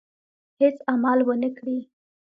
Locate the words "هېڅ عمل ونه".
0.59-1.49